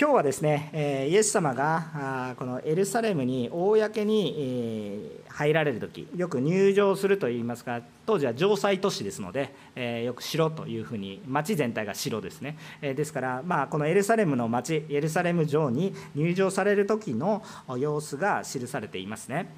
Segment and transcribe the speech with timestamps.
[0.00, 9.52] 今日はですね、イエス様がこのエルサレムに公に入られる時よく入場するといいますか当時は城塞都市ですので
[10.04, 12.56] よく城というふうに町全体が城ですね。
[12.80, 17.42] ですからまあこのエルサレムの町エルサレム城に入場される時の
[17.76, 19.52] 様子が記されていますね。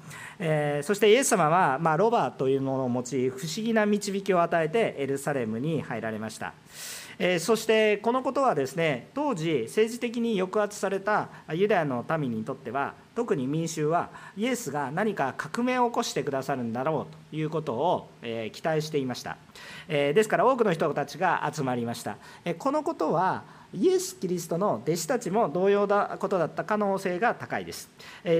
[0.81, 6.55] そしてイエス様はまあロバというものを用い不思議な導きを与えてエルサレムに入られました。
[7.23, 19.37] えそしてこのことはですね当時政治的に抑圧されたユダヤの民にとっては特に民衆はイエスが何か革命を起こしてくださるんだろうということを、え期待していました、
[19.89, 27.89] えですから多くの人たちが集まりました、えこのことはイエス・キリストの弟子たちも同様なことだった可能性が高いです。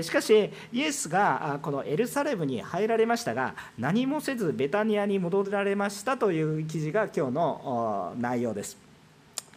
[0.02, 8.78] しかし、イエスがこのエルサレムに入られましたが、何もせずベタニアに戻られましたという記事が今日の内容です。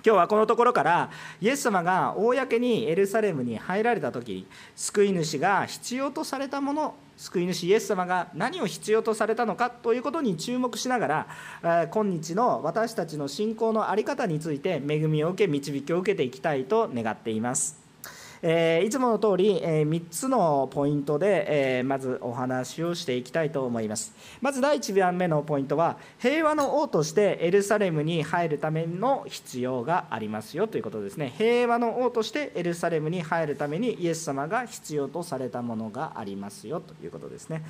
[0.06, 1.10] 今日はこのところから
[1.40, 11.26] イエス様が公にエルサレムに入られた時救い主が必要とされたもの救い主イエス様が何を必要とされたのかということに注目しなが
[11.62, 17.83] ら今日の私たちの信仰の在り方について恵みを受け導きを受けていきたいと願っています。
[18.46, 24.14] えいつもの通り、え3つのポイントで、えまずお話をしていきたいと思います。
[24.42, 31.32] まず第1番目のポイントは、平和の王としてエルサレムに入るための必要がありますよということですね。
[31.38, 37.64] 平和の王としてエルサレムに入るためにイエス様が必要とされたものがありますよということですね。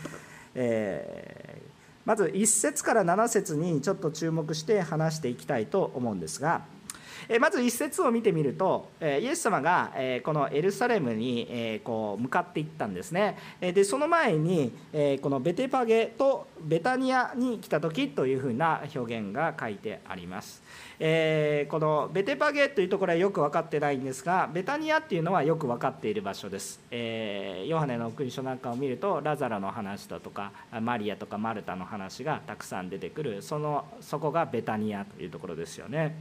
[0.57, 1.69] えー、
[2.05, 6.63] まず1節から7節にちょっと注目して話していきたいと思うんですが、
[7.41, 13.37] まず一節を見てみるとイエス様がこのエルサレムにこう向かっていったんですね。
[13.61, 14.73] でその前に
[15.21, 20.63] このベテパゲとベタニアに来た時というふうな表現が書いてあります。
[21.01, 33.43] え、このベテパゲというところはよく分かってないんですがベタニアっていうのはよく分かっている場所です、え、ヨハネの福音書なんかを見るとラザロの話だとかマリアとかマルタの話がたくさん出てくる。
[33.43, 36.15] そのそこがベタニアというところですよね。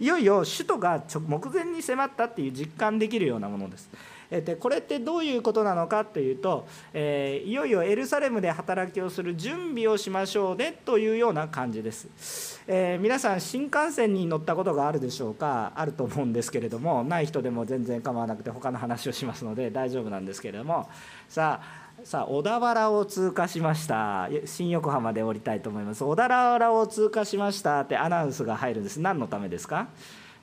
[0.00, 3.88] いよいよ首都が目前に迫ったっていう実感できるようなものです。
[4.28, 15.70] でこれってどういうことなのかというと、えー、いよいよエルサレムで働きをする準備をしましょうねというような感じです、えー、皆さん新幹線に乗ったことがあるでしょうか？
[15.76, 20.88] あると思うんですけれどもない人でも全然構わなくて他の話をしますので大丈夫なんですけれども。
[21.28, 24.28] さあさあ小田原を通過しました。
[24.44, 26.04] 新横浜で降りたいと思います。
[26.04, 29.00] 小田原を通過しましたってアナウンスが入るんです。
[29.00, 29.88] 何のためですか？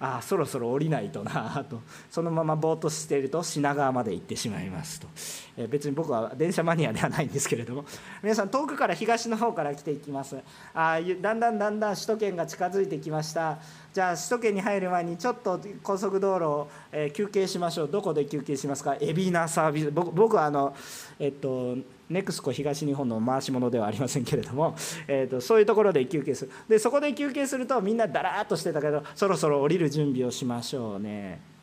[0.06, 1.80] ああそろそろ降りないとなと。
[2.12, 5.08] そのままぼーっとしていると品川まで行ってしまいますと、
[5.56, 7.86] え別に僕は電車マニアではないんですけれども。
[8.22, 10.36] 皆さん遠くから東の方から来ていきます。
[10.74, 13.60] あだんだんだんだん首都圏が近づいてきました。
[13.94, 17.88] じゃあ首都圏に入る前にちょっと高速道路を、え休憩しましょう。
[17.90, 18.98] どこで休憩しますか？
[19.00, 19.92] 海老名サービス。
[19.92, 20.76] 僕僕はあの
[21.18, 21.78] えっと
[22.10, 24.76] ネクスコ東日本の回し物ではありませんけれども、
[25.08, 26.52] えーと、そういうところで休憩する。
[26.68, 31.54] でそこで休憩するとみんなだらーっとしてたけどそろそろ降りる準備をしましょうね。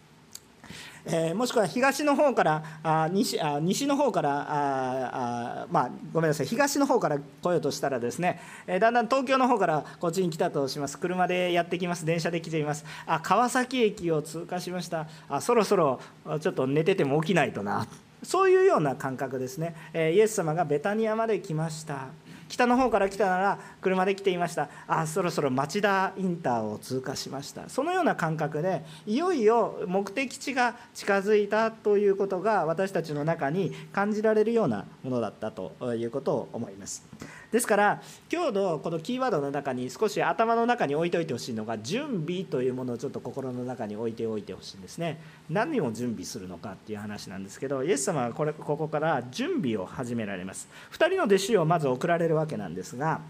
[1.07, 6.47] えー、もしくは東の方からあ西あ西の方からああ、まあ、ごめんなさい。
[6.47, 10.99] 東の方から来ようとしたらですね、えー、だんだん東京の方からこっちに来たとします。
[10.99, 12.05] 車でやってきます。
[12.05, 12.85] 電車で来ています。
[13.07, 15.07] あ川崎駅を通過しました。
[15.29, 16.01] あそろそろ
[16.41, 17.87] ちょっと寝てても起きないとな。
[18.23, 22.09] そういうような感覚ですね、えイエス様がベタニアまで来ました。
[22.51, 24.69] 北の方から来たなら車で来ていました。
[24.89, 27.69] あそろそろ町田インターを通過しました。
[27.69, 37.07] そのような感覚でいよいよ目的地が近づいたということが私たちの中に感じられるようなものだったということを思います。
[37.53, 38.03] ですから
[38.33, 45.21] 今日のこのキーワードの中に少し頭の中に置いておいてほしいのが準備というものをちょっと心の中に置いておいてほしいんですね。
[45.49, 50.69] 何を準備するのかっていう話なんですけどイエス様はこれここから準備を始められます。
[50.93, 53.21] 2人の弟子をまず送られるわけなんですが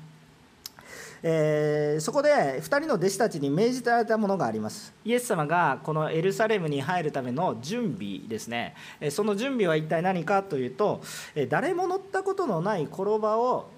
[1.23, 4.95] えー、そこで2人の弟子たちに命じられたものがあります。
[5.05, 8.75] イエス様がこのエルサレムに入るための準備ですね。
[9.11, 11.03] その準備は一体何かというと
[11.49, 13.71] 誰も乗ったことのない転ばを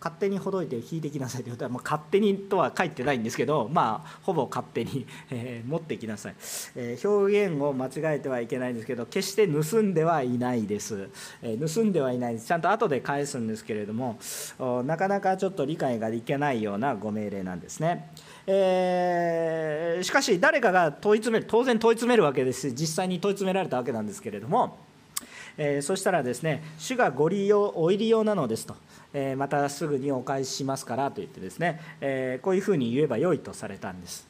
[0.00, 6.34] 勝手にほどいて引いてきなさいということは、まあ、勝手にとは書いてないんですけど、まあ、ほぼ勝手に、えー、持ってきなさい、
[6.76, 11.08] えー、表現を間違えてはいけないんですけど決して盗んではいないです、
[11.42, 12.46] えー、盗んではいないです。
[12.46, 14.18] ちゃんと後で返すんですけれども
[14.84, 18.10] なかなかちょっと理解がいけないようなご命令なんですね。
[18.46, 24.78] え、しかし誰かが問い詰める当然問い詰めるわけです実際に問い詰められたわけなんですけれども、
[25.56, 28.76] えー、そしたらですね主がご利用お入り用なのですと。
[29.14, 34.28] えまたすぐにお返ししますからと言ってですね、えこういうふうに言えばよいとされたんです。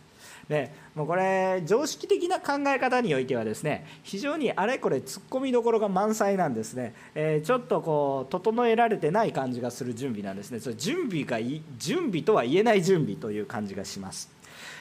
[0.49, 10.61] でもうこれ常識的な考え方においてはですね非常にあれこれ突っ込みどころが満載なんですね、えー、ちょっとこう整えられてない感じがする準備なんですね。
[10.61, 11.39] それ準備が
[11.79, 14.31] 準備とは言えない準備という感じがします。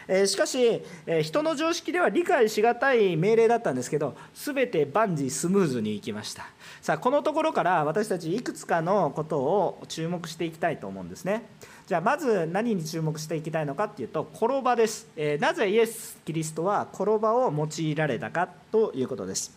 [0.07, 6.45] えしかし、え人の常識では理解しがたい命令だったんですけど全て万事スムーズにいきました。
[6.87, 11.43] さあこのところから私たちいくつかのことを注目していきたいと思うんですね。
[11.85, 19.53] じゃあまず何に注目していきたいのかっていうと転ばです、えなぜイエス・キリストは転ばを用いられたかということです。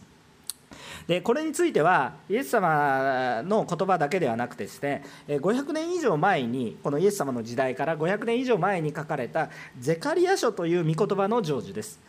[1.06, 12.00] でこれについてはイエス様の言葉だけではなくてですね500年以上前にこのイエス様の時代から500年以上前に書かれたゼカリア書という御言葉の成就です。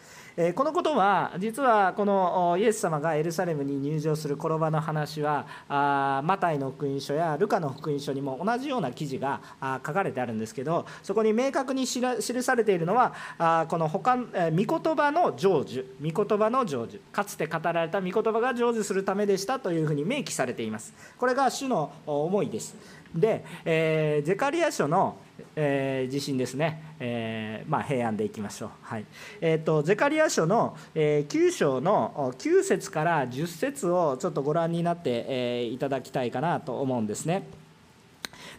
[0.55, 9.41] このことは実はこのイエス様がエルサレムに入場する転ばの話はマタイの福音書やルカの福音書にも同じような記事が
[9.85, 11.99] 書かれてあるんですけどそこに明確に記
[12.43, 20.93] されているのはこの他御言葉の成就御言葉の成就かつて語られた御言葉が成就するためでしたというふうに明記されています。
[21.17, 22.75] これが主の思いです。
[23.13, 25.17] で、えー、ゼカリア書の
[25.55, 29.05] えー、地震ですね、えー、まあ、平安でいきましょう、はい。
[29.41, 37.43] えーと、ゼカリア書の、えー、9章の9節から10節をちょっとご覧になって、え、いただきたいかなと思うんですね。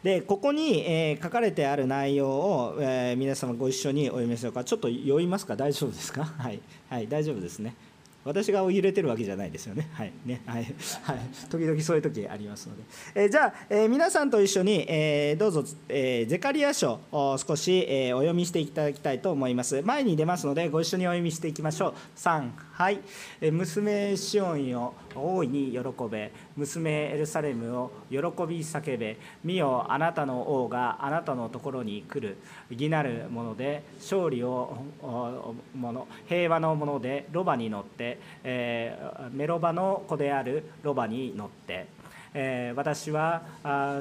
[0.02, 4.64] でここに、え、書かれてある内容を、え、皆様ご一緒にお読みしょうか。
[4.64, 5.54] ちょっと読みますか？
[5.54, 6.24] 大丈夫ですか？
[6.24, 7.74] はい、はい、大丈夫ですね。
[8.24, 9.88] 私が揺れてるわけじゃないですよね。
[9.92, 10.64] はいねはい
[11.02, 11.18] はい、
[11.50, 12.82] 時々そういう時ありますので。
[13.14, 19.82] えー、じゃあ、えー、皆さんと一緒に、えー、どうぞ、え、ゼカリア書を少し、え、お読みしていただきたいと思います。
[19.82, 21.94] 前に出ますので、ご一緒にお読みしていきましょう。
[22.16, 23.00] 3、はい、
[23.40, 25.78] え、娘シオンよ、大いに喜
[26.10, 32.36] べ、娘エルサレムを喜び叫べ、見よ、あなたの王があなたのところに来る。
[32.70, 34.84] 義なるもので、勝利を
[35.74, 38.11] もの、平和のもので、ロバに乗って、
[38.44, 41.86] えー、メロバの子であるロバに乗って、
[42.34, 43.42] えー、私は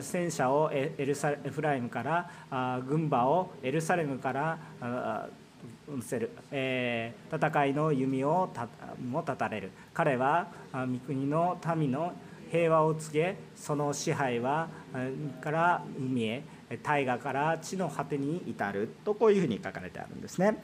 [0.02, 5.28] 戦車をエルサエフライムからあ軍馬をエルサレムからあ
[5.88, 8.68] 運せる、えー、戦いの弓をた
[9.04, 9.72] も断たれる。
[9.94, 12.13] 彼は三国の民の
[12.52, 14.68] 平和を告げその支配は
[15.42, 16.44] から海へ
[16.78, 20.64] 大河から地の果てに至るとこういうふうに書かれてあるんですね。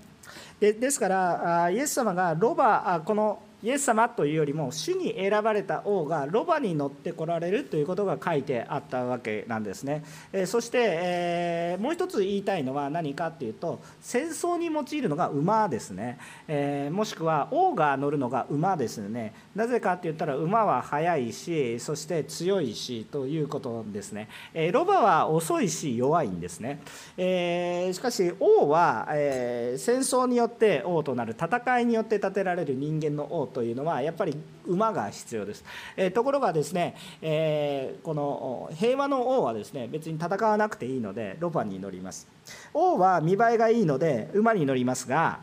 [0.59, 19.33] でですからイエス様がロバこのイエス様というよりも主に選ばれた王がロバに乗ってこられるということが書いてあったわけなんですね、えそして、えもう一つ言いたいのは何かっていうと戦争に用いるのが馬ですね、えもしくは王が乗るのが馬ですね。
[19.56, 26.80] なぜかって言ったら馬は速いしそして強いしということですね、えロバは遅いし弱いんですね、
[27.18, 34.35] えしかし王は、え戦争によって王となる戦いによって建てられる人間の王というのはやっぱり
[34.67, 35.63] 馬が必要です、
[35.95, 42.27] えところがですね、えこの平和の王はですね別に戦わなくていいのでロバに乗ります。
[42.73, 45.41] 王は見栄えがいいので馬に乗りますが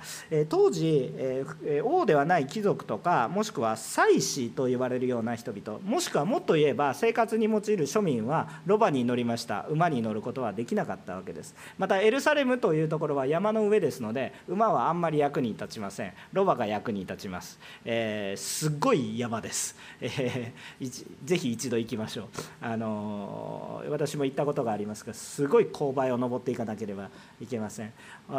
[0.48, 1.12] 当時
[1.84, 9.66] 王ではない貴族とかもしくは祭司と呼ばれるような人々もしくはもっと言えば生活に用いる庶民はロバに乗りました。
[9.68, 11.54] 馬に乗ることはできなかったわけです。
[11.78, 16.12] またエルサレムというところは山の上ですので馬はあんまり役に立ちません。
[16.32, 22.26] ロバが役に立ちます、えー、すっごい山です、えー、ぜひ一度行きましょう。
[22.60, 27.92] あの、私も行ったことがありますがすごい勾配を登っていかなければいけません。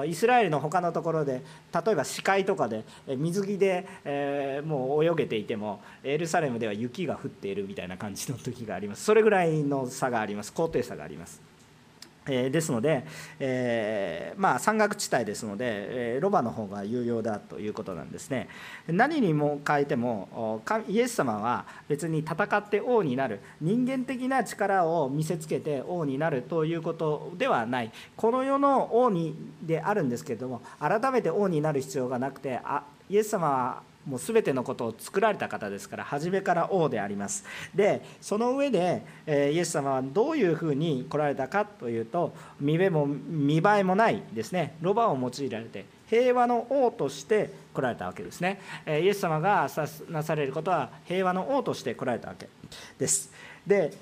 [0.05, 9.03] イスラエルの他のところで例えば視界とかで水着で、えー、もう泳げていてもエルサレムでは雪が降っているみたいな感じの時があります。
[9.03, 10.53] それぐらいの差があります。
[10.53, 11.54] 高低差があります。
[12.27, 13.05] えですので、
[13.39, 18.48] えー、まあ、山岳地帯ですので、えロバの方が有用だということなんですね。
[18.88, 37.45] 何にも変えてもイエス様は別に戦って王になる人間的な力を見せつけて王になるということではないこの世の王にであるんですけれども改めて王になる必要がなくてあイエス様はもう全てのことを作られた方ですから初めから王であります。
[37.74, 44.75] でその上で、えイエス様はどういうふうに来られたかというと見栄も見栄えもないですね。
[44.81, 48.59] ロバを用いられて平和の王として来られたわけですね。
[48.85, 49.69] イエス様が
[50.09, 52.47] なされることは平和の王として来られたわけ
[52.97, 53.31] です。
[53.65, 53.93] で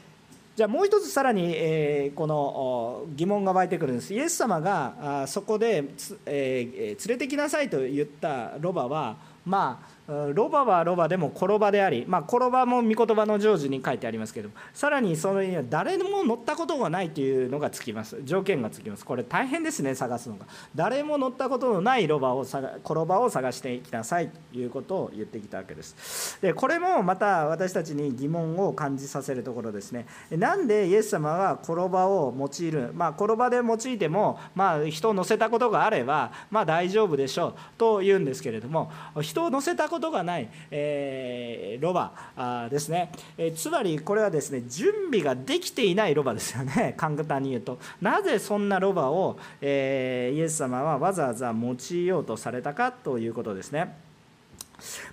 [0.56, 4.14] じゃあもう一つさらに、えこの疑問が湧いてくるんです。
[4.14, 5.84] イエス様がそこで、
[6.28, 18.18] え連れてきなさいと言ったロバはまあロバはロバでも転ばであり、まあ、転ばも御言葉の成就に書いてありますけどもさらにそれには誰も乗ったことがないというのがつきます。
[18.24, 19.06] 条件がつきます。
[19.06, 20.46] これ大変ですね探すのが。
[20.76, 26.38] 誰も乗ったことのないロバを転ばを探していきなさいということを言ってきたわけです。
[26.42, 30.06] でこれもまた私たちに疑問を感じさせるところですね。
[30.32, 38.92] なんでイエス様は転ばを用いるまあ転ばで用いても、まあ、人を乗せたことがあればまあ大丈夫でしょうと言うんですけれども
[39.22, 46.96] 人を乗せたことがない、えー、ロバですね、えー、つまりこれはですね準備ができていないロバですよね。
[46.98, 47.78] 簡単に言うと。
[48.02, 53.96] なぜそんなロバを、えー、イエス様はわざわざ用いようとされたかということですね。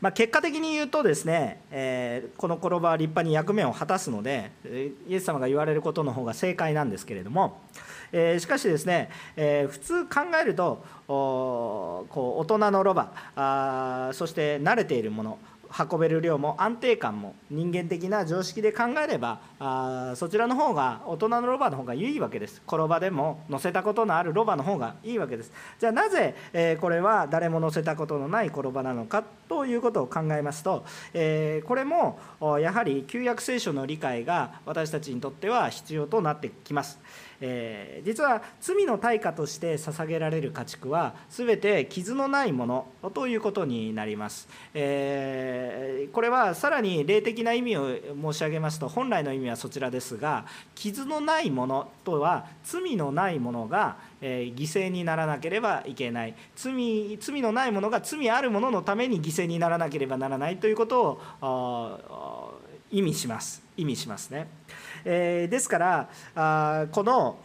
[0.00, 4.50] まあ、結果的に言うとですね、えー、この転ばは立派に役目を果たすので
[5.08, 7.60] イエス様が言われることの方が正解なんですけれども、
[8.12, 15.38] えー、しかしですね、えー、普通考えるとこう大人のロバあそして慣れているもの
[15.78, 32.18] 運べる量も安定感も人間的な常識で考えればあそちらの方が大人のロバの方がいいわけです転ばでも乗せたことのあるロバの方がいいわけですじゃあなぜ、えー、これは誰も乗せたことのない転ばなのかということを考えますと、えー、これも
[32.60, 36.98] やはり旧約聖書の理解が私たちにとっては必要となってきます。
[37.40, 47.88] えー、実は罪の対価として捧げられる家畜は全て傷のないものということになります、えー、これはさらに霊的な意味を
[48.32, 50.44] 申し上げますと本来の意味はそちらですが
[50.74, 56.34] 傷のないものとは罪のないものが犠牲にならなければいけない。
[56.54, 63.62] 罪罪のないものが罪あるもののために犠牲にならなければならないということを意味します。
[63.76, 64.48] 意味しますね。
[65.04, 67.36] え、ですからあこの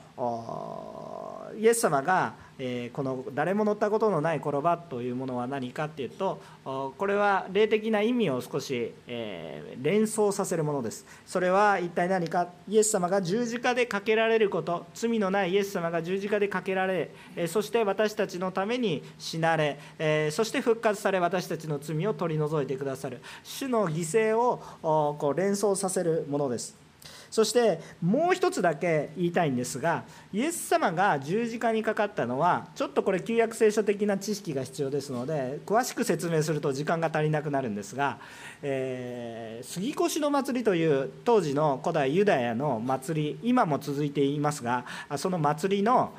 [1.57, 11.05] イエス様が、え、この誰も乗ったことのない転ばというものは何かっていうとこれは霊的な意味を少し、え、連想させるものです。
[11.25, 12.47] それは一体何か？
[12.67, 14.85] イエス様が十字架でかけられること。
[14.93, 23.21] 罪のないイエス様が十字架でかけられ、え、そして私たちのために死なれ、え、そして復活され私たちの罪を取り除いてくださる。
[23.43, 26.84] 主の犠牲をこう連想させるものです。
[27.29, 38.19] そしてもう一つだけ言いたいんですがイエス様が十字架にかかったのはちょっとこれ旧約聖書的な知識が必要ですので詳しく説明すると時間が足りなくなるんですが、
[38.61, 44.85] えー、杉越の祭りという当時の古代ユダヤの祭り今も続いていますが
[45.17, 46.13] その祭りの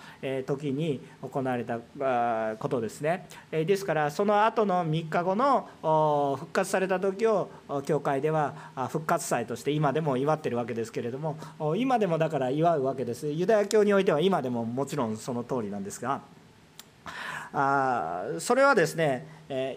[0.47, 1.79] 時に行われた
[2.59, 3.27] ことですね。
[3.51, 7.51] ですからその後の3日後の復活された時を
[7.85, 10.76] 教会では復活祭として今でも祝ってるわけです。
[10.77, 11.37] ですけれども
[11.77, 13.27] 今でもだから祝うわけです。
[13.27, 16.21] ユダヤ教においては今でももちろんその通りなんですが
[17.53, 19.27] あそれはですね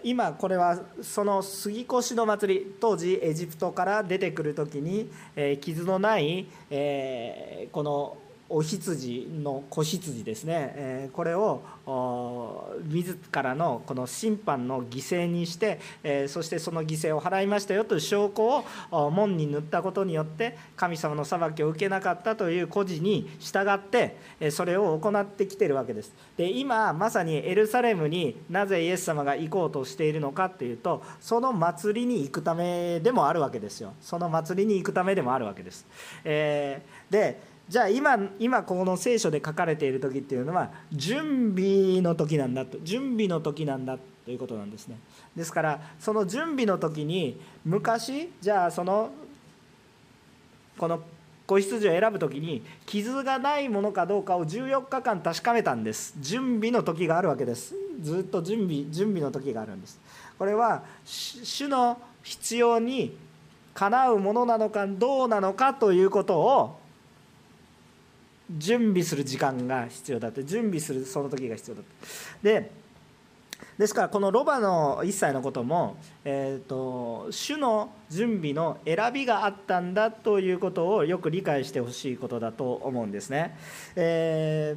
[0.02, 5.10] 今これはその杉越の祭り当時エジプトから出てくる時に
[5.60, 6.46] 傷のない
[7.72, 8.16] この
[8.52, 11.62] お羊の子羊ですね、えこれを
[12.88, 24.16] 自らのこの審判の犠牲にして、えそしてその犠牲を払いましたよという証拠を門に塗ったことによって神様の裁きを受けなかったという故事に従って
[24.50, 26.12] それを行ってきてるわけです。
[26.36, 33.94] で今まさにエルサレムになぜイエス様が行こうとしているのかっていうとその祭りに行くためでもあるわけですよ。
[34.00, 35.86] その祭りに行くためでもあるわけです。
[36.24, 44.98] えー、でじゃあ今今この聖書で書かれている時っていうのは準備の時なんだと準備の時なんだということなんですね。
[45.36, 49.10] ですからその準備の時に昔じゃあその
[50.78, 51.00] この
[51.46, 56.14] 子羊を選ぶ時に傷がないものかどうかを14日間確かめたんです。
[56.18, 57.76] 準備の時があるわけです。
[58.00, 60.00] ずっと準備準備の時があるんです。
[60.36, 63.16] これは主の必要に
[63.74, 66.79] かなうものなのかどうなのかということを
[68.58, 71.84] 準備する時間が必要だって準備するその時が必要だっ
[72.42, 72.80] てで
[73.78, 83.56] ですからこのロバの一切のことも、えーと、主の準備の選びがあったんだということをよく理解してほしいことだと思うんですね。
[83.96, 84.76] え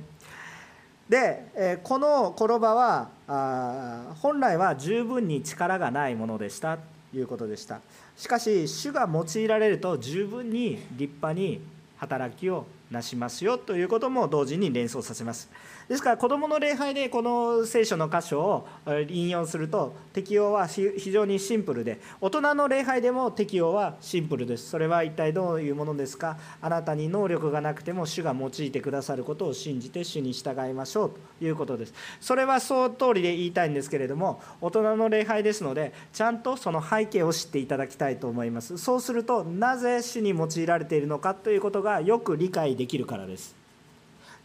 [1.09, 7.81] ー、で、えこの転ばはあ本来は十分に力がないものでしたということでした
[8.15, 11.61] しかし主が用いられると十分に立派に
[11.97, 15.49] 働きをなしますよということも同時に連想させます。
[15.93, 18.67] ですから子どもの礼拝でこの聖書の箇所を
[19.09, 24.71] 引用すると適用は非常にシンプルで大人の礼拝でも適用はシンプルです。
[24.71, 26.39] それは一体どういうものですか？
[26.63, 31.93] あなたに能力がなくても主が用いてくださることを信じて主に従いましょうということです。
[32.19, 38.79] それはその通りで言いたいんですけれども大人の礼拝ですのでちゃんとその背景を知っていただきたいと思います。
[38.79, 43.61] そうするとなぜ主に用いられているのかということがよく理解できるからです。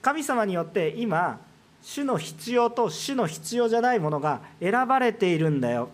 [0.03, 1.41] 神様によって今
[1.83, 5.89] 主の必要と主の必要じゃないものが選ばれているんだよ。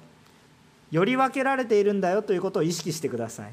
[0.90, 3.52] より分けられているんだよということを意識してください。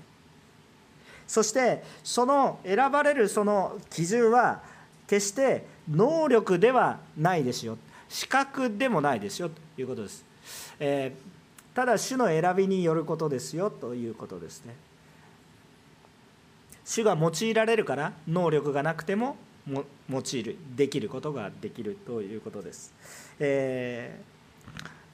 [1.28, 4.62] そしてその選ばれるその基準は
[5.08, 7.78] 決して能力ではないですよ。
[8.10, 9.50] 資格でもないですよ。
[9.50, 10.26] ということです、
[10.80, 13.70] えー、ただ主の選びによることですよ。
[13.70, 14.76] ということですね。
[16.84, 19.38] 主が用いられるから能力がなくても
[19.68, 22.94] 用いるできることができるということです。
[23.40, 24.20] え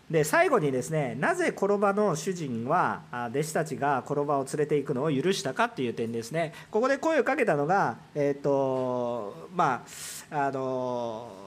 [0.10, 3.01] ー、で最後にですねなぜ転ばの主人は
[3.32, 9.86] 弟子たちが転ばを連れていくのを許したかっていう点ですねここで声をかけたのがえっ、ー、とま
[10.32, 11.47] ああの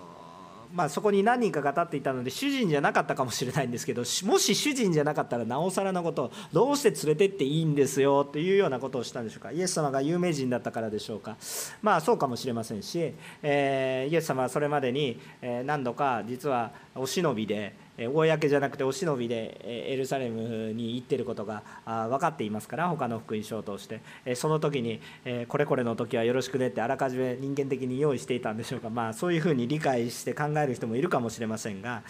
[0.73, 9.53] まあ、そこに何人かが立っていたので主人じゃなかったかもしれないんですけどもし主人じゃなかったらなおさらのことをどうして連れてっていいんですよというようなことをしたんでしょうか。
[9.53, 11.37] イエス様が有名人だったからでしょうか。
[11.83, 15.21] まあそうかもしれませんし、えー、イエス様はそれまでに
[15.65, 17.75] 何度か実はお忍びで
[18.09, 24.01] 公じゃなくてお忍びでエルサレムに行ってることが分かっていますから他の福音書を通して。
[24.35, 25.01] その時に
[25.49, 28.91] これこれの時はよろしくねってあらかじめ人間的に用意していたんでしょうか。
[28.91, 32.03] まあそういうふうに理解して考える人もいるかもしれませんが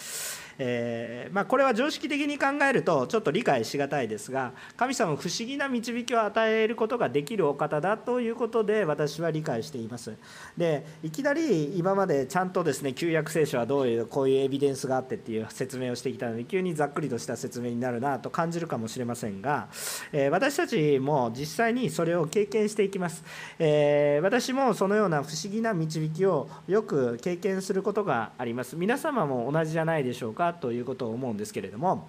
[0.62, 10.14] えー、まあ、これは常識的に考えるとちょっと理解しがたいですが神様不思議な導きを与えることができるお方だということで私は理解しています。
[10.58, 19.68] でいきなり今までちゃんとですね旧約聖書はどういうこういうエビデンスがあってっていう説明をしてきたので急にざっくりとした説明になるなと感じるかもしれませんが、
[20.12, 23.24] えー、私たちも実際にそれを経験していきます、
[23.58, 28.76] えー、私もそのような不思議な導きをよく経験することがあります。
[28.76, 30.49] 皆様も同じじゃないでしょうか。
[30.54, 32.08] ということを思うんですけれども。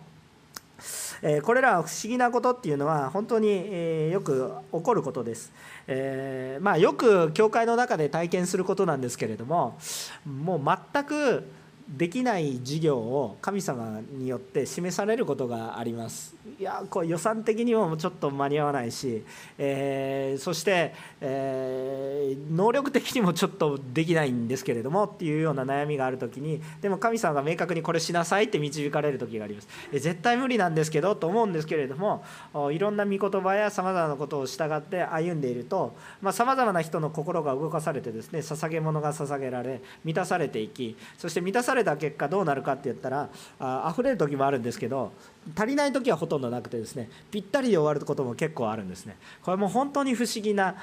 [1.24, 5.52] えこれら不思議なことっていうのは本当にえよく起こることです。
[5.88, 9.78] えー、まあ、よく教会の中で体験することなんですけれども
[10.26, 11.44] もう全く
[11.88, 16.36] できない事業を神様によって示されることがあります。
[16.60, 19.24] いやこう予算的にもちょっと間に合わないし、
[19.58, 29.68] えー、そして、えー、能力的にもちょっとできないんですけれどもっていうような悩みがある時にでも神様が明確にこれしなさいって導かれる時があります。
[29.92, 32.24] 絶対無理なんですけどと思うんですけれども
[32.72, 35.96] いろんな御言葉やさまざまなことを従って歩んでいると
[36.32, 45.12] さまざ、まな人の心が動かされてですね捧げ物が捧げられ満たされていきそして満たされた結果どうなるかって言ったらあ溢れる時もあるんですけど
[45.56, 49.18] 足りない時はほとんどなくてですねぴったりで終わることも結構あるんですね。
[49.42, 50.76] これも本当に不思議な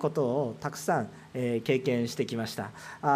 [0.00, 1.08] ことをたくさん
[1.64, 2.70] 経験してきました。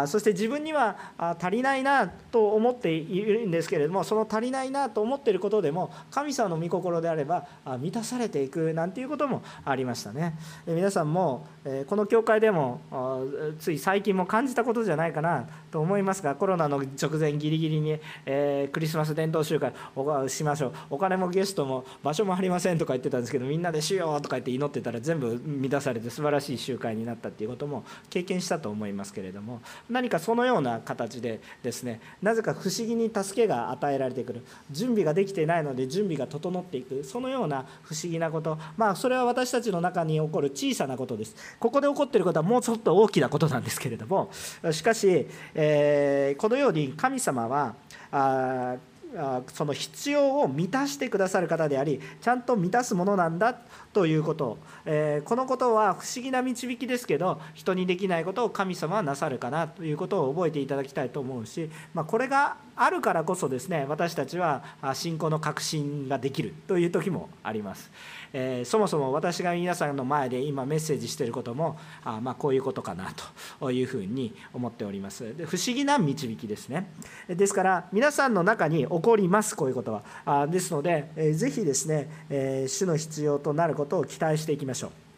[0.07, 0.97] そして自分には
[1.39, 7.47] 足りないなと思っているんですけれどもその足りないなと思っていることでも神様の御心であれば
[7.79, 10.37] 満たされていくなんていうこともありましたね。
[10.67, 11.47] 皆さんも
[11.87, 12.81] この教会でも
[13.59, 17.99] つい最近も感じたことじゃないかなと思いますがコロナの直前ギリギリに
[18.71, 20.73] クリスマス伝統集会をしましょう。
[20.91, 34.43] お金もゲストも場所もありませんとか言ってたんですけどみんなでしようとか言って祈ってたら全部満たされて素晴らしい集会になったっていうことも経験したと思いますけれども何かそのような形でですねなぜか不思議に助けが与えられてくる。
[34.69, 37.03] 準備ができていないので準備が整っていく。
[37.03, 38.57] そのような不思議なこと。
[38.77, 41.35] まあそれは私たちの中に起こる小さなことです。
[41.59, 44.29] ここで起こっていることはもうちょっと大きなことなんですけれども
[44.71, 47.75] しかし、えー、このように神様は
[48.11, 48.75] あ
[49.53, 53.53] その必要を満たしてくださる方でありちゃんと満たすものなんだ
[53.93, 67.91] ということ、えこのことは不思議な導きですけど人にできないことを神様はなさるかなということを覚えていただきたいと思うし、まあ、これがあるからこそですね私たちは信仰の確信ができるという時もあります。
[68.33, 73.11] えー、そもそも私が皆さんの前で今メッセージしていることもあまあこういうことかな
[73.59, 75.35] というふうに思っております。
[75.35, 76.89] で不思議な導きですね。
[77.27, 80.03] ですから皆さんの中に起こりますこういうことは。
[80.25, 85.10] あですので、えー、ぜひですね、えー、主の必要となることを期待していきましょう。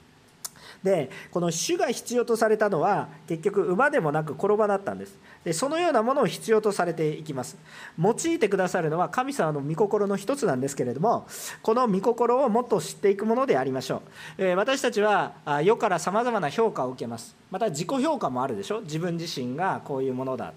[0.84, 5.18] でこの主が必要とされたのは結局馬でもなく転ばだったんです。
[5.44, 7.58] でそのようなものを必要とされていきます。
[7.98, 11.26] 用いてくださるのは神様の御心の一つなんですけれども
[11.62, 14.04] この御心をもっと知っていくものでありましょ
[14.38, 17.36] う、え私たちは世からさまざまな評価を受けます。
[17.50, 18.82] また自己評価もあるでしょ。
[18.82, 20.54] 自分自身がこういうものだ。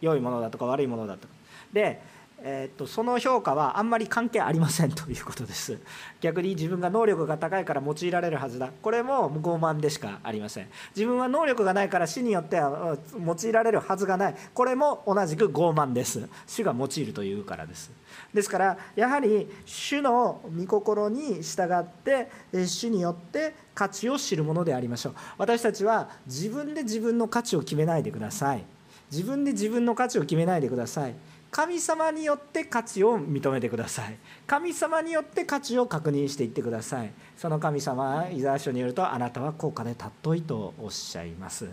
[0.00, 1.34] 良いものだとか悪いものだとか。
[1.72, 2.00] で
[2.46, 5.78] えー、とその評価はあんまり関係ありませんということです。
[6.20, 8.70] 逆に自分が能力が高いから用いられるはずだ。
[8.82, 10.68] これも傲慢でしかありません。
[10.94, 14.34] 自分は能力がないから死によっては用いられるはずがない。
[14.52, 16.28] これも同じく傲慢です。
[16.46, 17.90] 主が用いるというからです。
[18.34, 25.14] ですからやはり主の御心に従って主によって価値を知るものでありましょう。
[25.38, 28.64] 私たちは自分で自分の価値を決めないでください。
[29.10, 31.14] 自分で自分の価値を決めないでください。
[31.54, 34.18] 神様によって価値を認めてください。
[34.44, 37.12] 神様によって価値を確認していってください。
[37.36, 41.68] その神様はイザヤ書によるとあなたは高価で尊いとおっしゃいます。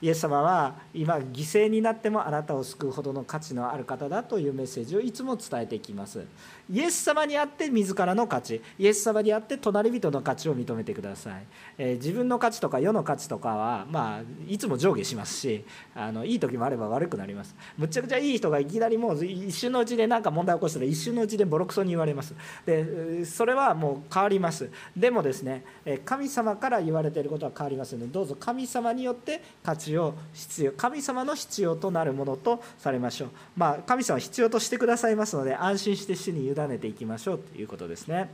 [0.00, 6.24] イエス様は今犠牲になってもあなたを救うほどの価値のある方だというメッセージをいつも伝えていきます。
[6.70, 11.46] イエス様にあって自らの価値イエス様にあって隣人の価値を認めてください、
[11.78, 17.56] えー、自分の価値とか世の価値とかは、まあ、いつも上下しますしあのいい時もあれば悪くなります。
[17.76, 22.34] むちゃくちゃいい人がいきなりもう一瞬のうちで何か問題を起こしたら一瞬のうちでボロクソに言われます。
[22.66, 24.70] でそれはもう変わります。
[24.94, 25.64] でもですね
[26.04, 33.28] 神様から言われていることは変わりますのでどうぞ神様によって価値を必要神様の必要となるものとされましょう。
[33.56, 38.28] まあ神様は必要としてくださいますので安心して主に委ねていきましょうということですね。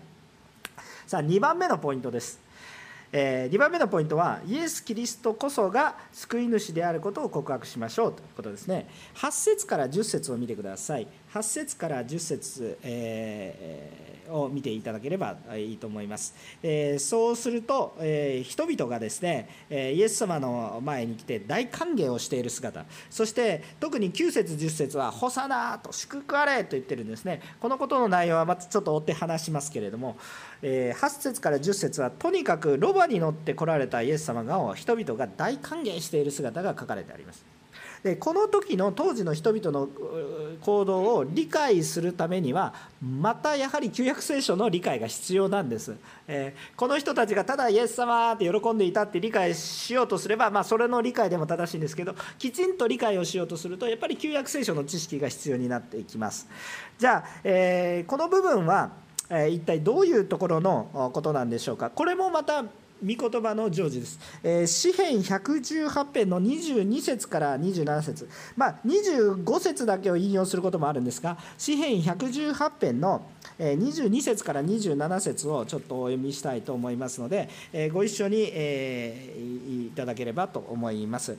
[1.06, 2.40] さあ2番目のポイントです。
[3.16, 8.88] え2番目のポイントはイエス・キリストこそが救い主であることを告白しましょうということですね。
[9.14, 11.06] 8節から10節を見てください。
[11.34, 16.34] 8節から10節、えを見ていただければいいと思います。
[16.62, 30.16] えそうすると、え人々がですねイエス様の前に来て大歓迎をしている姿そして特に9節10節は「ホサナと祝福あれ」と言ってるんですねこのことの内容はまたちょっと追って話しますけれども、
[30.62, 37.53] え8節から10節はとにかくロバに乗って来られたイエス様が人々が大歓迎している姿が書かれてあります。
[38.04, 39.88] でこの時の当時の人々の
[40.60, 45.96] 行動を理解するためにはまたやはり旧約聖書の理解が必要なんです、
[46.28, 56.46] えー、この人たちがただイエス様って喜んでいたって理解しようとすれば、まあ、それの理解でも正しいんですけどきちんと理解をしようとするとやっぱり旧約聖書の知識が必要になっていきます。
[56.98, 58.90] じゃあ、えー、この部分は
[59.48, 61.88] 一体どういうところのことなんでしょうか。
[61.88, 62.64] これもまた
[63.04, 64.18] 御言葉の成就です。
[64.42, 73.26] えー、詩編118編の22節から27節まあ、25節だけを引用することもあるんですが、詩編118編の
[73.58, 77.48] 22節から27節をちょっとお読みしたいと思いますので、
[77.92, 81.36] ご一緒にいただければと思います。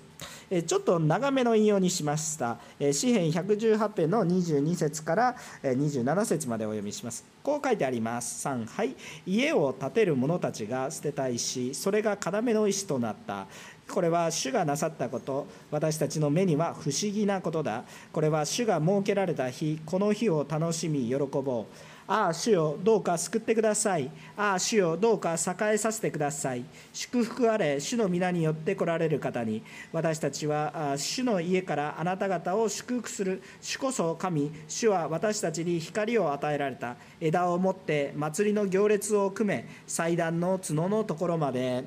[0.67, 2.57] ちょっと長めの引用にしました。
[2.91, 7.25] 詩編118編の22節から27節までお読みします。
[7.43, 8.47] こう書いてあります。
[8.47, 8.95] 3、はい。
[9.25, 13.47] 家を建てる者たちが捨てた石、それが要の石となった。
[13.87, 24.11] これは主がなさったこと私たちの目には不思議なことだこれは主が設けられた日この日を楽しみ喜ぼうああ、主よ、どうか救ってください。
[24.37, 26.63] ああ、主よ、どうか栄えさせてください。
[26.93, 33.41] 祝福あれ、主の皆によって来られる方に、私たちは主の家からあなた方を祝福する。
[33.59, 36.95] 主こそ神、主は私たちに光を与えられた。
[37.19, 41.85] 枝を持って祭りの行列を組め、祭壇の角のところまで。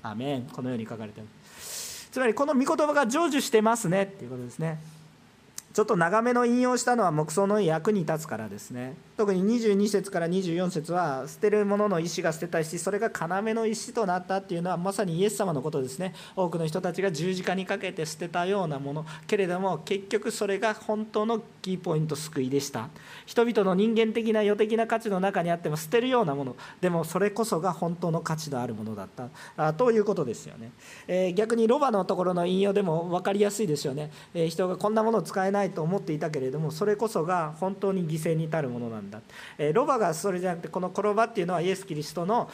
[0.00, 0.42] アメン。
[0.42, 1.28] このように書かれている。
[2.12, 4.78] つまり、この御言葉が成就してますねっていうことですね。
[5.76, 16.14] ちょっと長めの引用したのは木葬の役に立つからですね特に22節から24節は捨てるものの石が捨てた石それが要の石となったっていうのはまさにイエス様のことですね。
[16.34, 19.06] 多くの人たちが十字架にかけて捨てたようなもの。
[19.26, 22.90] けれども結局それが本当のキーポイント救いでした。
[23.24, 26.56] 人々の人間的な世的な価値の中にあっても捨てるようなもの。
[26.80, 29.30] でもそれこそが本当の価値のあるものだった。
[29.56, 30.72] あということですよね、
[31.08, 39.20] えー、逆にロバのところの引用でも分かりやすいですよね、えー、人がこんなものを使えないと思っていたけれどもそれこそが本当に犠牲に至るものなんですだ、
[39.58, 42.50] えロバがそれじゃなくてこの転ばっていうのはイエス・キリストの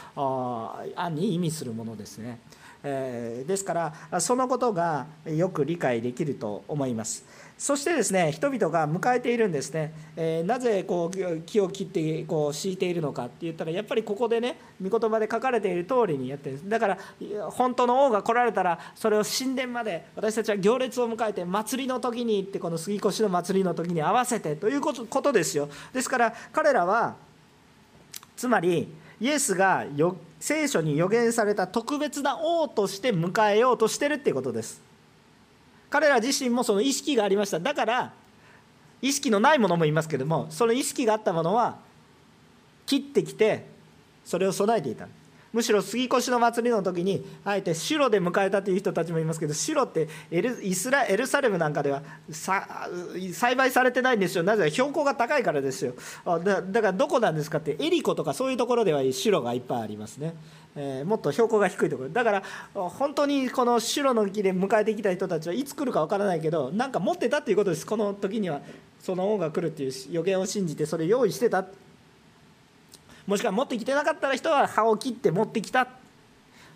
[0.97, 2.39] 案に意味するものですね、
[2.83, 7.25] えですからそのことがよく理解できると思います。
[7.63, 16.69] そしてですね人々が迎えているんですね、えー、なぜこう木を切ってこう敷いているのかって言ったらやっぱりここでね御言葉で書かれている通りにやってるんです。
[16.69, 16.99] だから
[17.53, 25.69] 本当の王が来られたらそれを神殿まで私たちは行列を迎えて祭りの時に行ってこの杉越の祭りの時に合わせてということですよ。
[25.93, 27.15] ですから彼らは
[28.37, 34.92] つまりイエスがよ聖書に予言された特別な王として迎えようとしてるっていうことです。
[35.93, 37.61] 彼ら自身もその意識がありました。
[37.61, 38.13] だから
[39.03, 41.77] 意識のないものもいますけどもその意識があったものは
[42.87, 43.67] 切ってきて
[44.25, 45.07] それを備えていた。
[45.53, 54.43] むしろ杉越の祭りの時にあえて白で迎えたという人たちもいますけど白ってエルイスラエルサレムなんかでは栽培されてないんですよ。
[54.43, 55.95] なぜ標高が高いからですよ。
[56.25, 60.35] だだからどこなんですかってエリコとかそういうところでは白がいっぱいありますね、
[60.75, 62.09] えー、もっと標高が低いところ。
[62.09, 62.43] だから
[62.75, 67.87] 本当にこの白の木で迎えてきた人たちはいつ来るかわからないけどなんか持ってたっていうことです。
[67.87, 68.61] この時には
[69.01, 71.67] その王が来るっていう予言を信じてそれ用意してた。
[73.27, 75.89] もしくは持ってきてなかったら人は葉を切って持ってきた。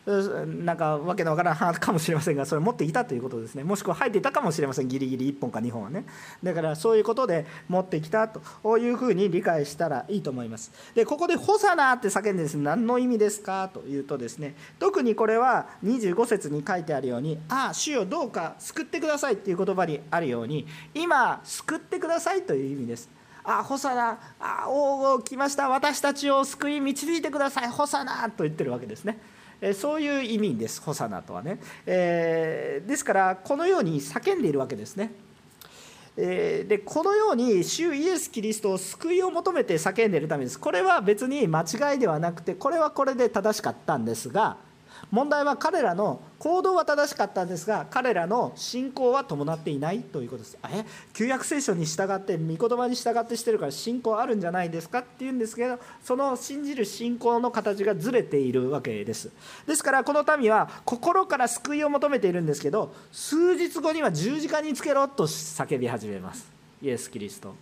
[0.06, 3.64] なんかわけのわからん葉かもしれませんがそれ持ってきたということですね。
[3.64, 4.88] もしくは生えていたかもしれません。
[4.88, 6.04] ギリギリ1本か2本はね。
[6.44, 10.70] だからそういうことで持ってきたというふうに理解したらいいと思います。
[10.94, 23.15] でここで「ホサナ」って叫んでですね何の意味ですかというとですね特にこれは25節に書いてあるように「ああ主よどうか救ってください」っていう言葉にあるように今救ってくださいという意味です。
[23.46, 25.68] あホサナあ王を来ました。
[25.68, 27.68] 私たちを救い導いてください。
[27.68, 29.18] ホサナと言ってるわけですね。
[29.74, 30.82] そういう意味です。
[30.82, 35.12] ホサナとはね、えー、ですからこのように叫んでいるわけですね。
[36.18, 40.58] えでこのように主イエス・キリストを救いを求めて叫んでいるためです。
[40.58, 44.56] これは別に間違いではなくてこれはこれで正しかったんですが
[45.10, 50.58] 問題は彼らの行動は正しかったんですが彼らの信仰は伴っていないということです。
[50.70, 50.84] え？
[51.14, 59.30] 旧約聖書に従って御言葉に従ってしてるから信仰あるんじゃないですかっていうんですけどその信じる信仰の形がずれているわけです。
[59.66, 66.46] ですからこの民は心から救いを求めているんですけど数日後には十字架につけろと叫び始めます。
[66.82, 67.54] イエス・キリスト。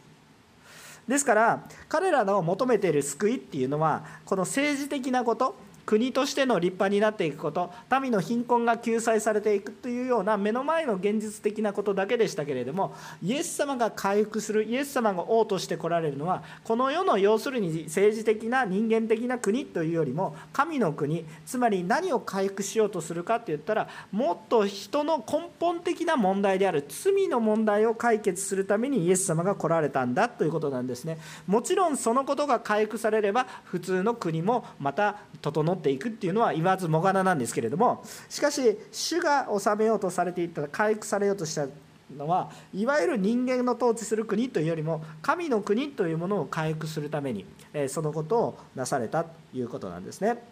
[1.06, 5.54] ですから彼らの求めている救いっていうのはこの政治的なこと
[5.86, 31.18] 国としての立派になっていくこと民の貧困が救済されていくというような目の前の現実的なことだけでしたけれどもイエス様が回復するイエス様が王として来られるのはこの世の要するに政治的な人間的な国というよりも神の国つまり何を回復しようとするかって言ったらもっと人の根本的な問題である罪の問題を解決するためにイエス様が来られたんだということなんですね。
[31.46, 41.66] もちろんそのことが回復されれば普通の国もまた整っていくっていうのは言わずもがななんですけれどもしかし主が治めようとされていった回復されようとした
[42.16, 47.46] のはいわゆる人間の統治する国というよりも神の国というものを回復するために
[47.88, 50.42] そのことをなされたということなんですね。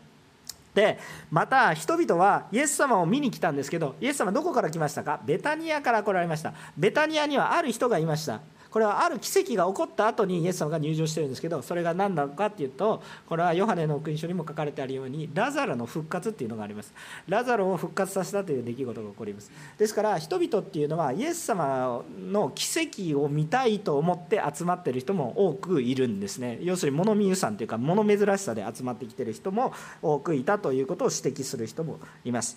[0.75, 0.99] で
[1.31, 5.21] また人々はイエス様を見に来たんですけどイエス様どこから来ましたか？
[5.27, 6.55] ベタニアから来られました。
[6.79, 8.41] ベタニアにはある人がいました。
[8.73, 16.95] これはある奇跡が起こった後にイエス様が入場してるんですけどそれが何なのかっていうとこれはヨハネの福音書にも書かれてあるようにラザロの復活っていうのがあります。
[17.29, 19.51] ラザロを復活させたという出来事が起こります。
[19.77, 26.59] ですから人々っていうのはイエス様の奇跡を見たいと思って集まってる人も多くいるんですね。
[26.63, 32.57] 要するに物見ゆさんというか物珍しさで集まってきてる人も多くいたということを指摘する人もいます。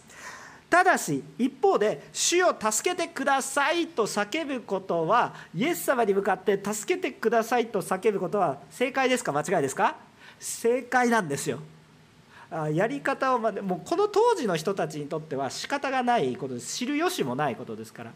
[0.75, 9.31] ただし一方で「主を助けてください」と叫ぶことはイエス様に向かって「助けてください」と叫ぶことは正解ですか？
[9.31, 9.95] 間違いですか？
[10.37, 11.59] 正解なんですよ。
[12.73, 18.11] やり方をまでもうこの当時の人たちにとっては仕方がないことです知る由もないことですから。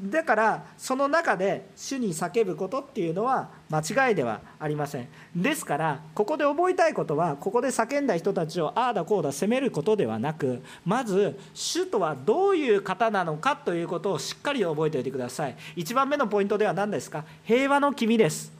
[0.00, 5.08] だからその中で主に叫ぶことっていうのは間違いではありません。
[5.34, 15.56] ですからここで覚えたいことはここで叫んだ人たちをああだこうだ責めることではなくまず主とはどういう方なのかということをしっかり覚えておいてください。
[15.76, 17.24] 1番目のポイントでは何ですか？
[17.42, 18.52] 平和の君です。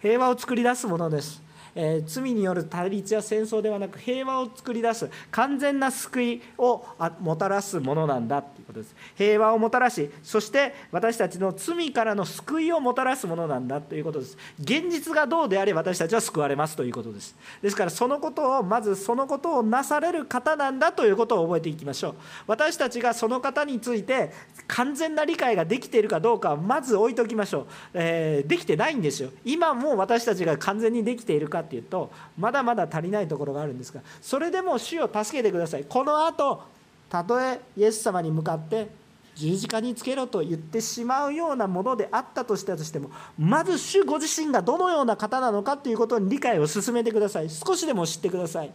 [0.00, 1.43] 平和を作り出すものです。
[1.74, 6.84] えー、罪による対立や戦争ではなく平和を作り出す完全な救いを
[7.20, 8.94] もたらすものなんだということです。
[9.16, 14.36] 平和をもたらしそして私たちの罪からの救いをもたらすものなんだということです。
[14.60, 17.36] 現実がどうであれ私たちは救われますということです。
[17.62, 22.14] ですからそのことをまずそのことをなされる方なんだということを覚えていきましょう。
[22.46, 24.32] 私たちがその方について
[24.66, 29.30] 完全な理解ができているかどうかはまず置いておきましょう、えー、できてないんですよ。
[29.44, 35.84] 今も私たちが完全にできているかっていうとまだまだ足りないところがあるんですがそれでも主を助けてください。
[35.84, 36.62] このあと
[37.10, 38.88] たとえイエス様に向かって
[39.34, 47.50] 十字架につけろと言ってしまうようなものであったとしたとしてもまず主ご自身がどのような方なのかということに理解を進めてください。
[47.50, 48.70] 少しでも知ってください。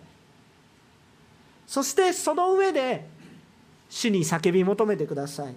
[1.65, 3.07] そしてその上で
[3.89, 5.53] 主に叫び求めてください。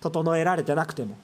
[0.00, 1.16] 整えられてなくても。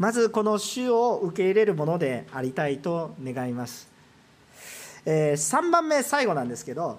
[0.00, 3.86] まずこの主を受け入れるものでありたいと願います。
[5.04, 6.98] えー、3番目最後なんですけど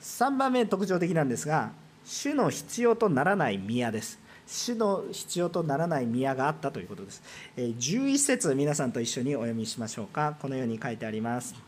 [0.00, 1.72] 3番目特徴的なんですが
[2.06, 4.18] 主の必要とならない宮です。
[4.46, 7.20] 主の必要とならない宮があったということです、
[7.56, 10.36] えー、11節皆さんと一緒にお読みしましょうか。
[10.40, 11.65] このように書いてあります。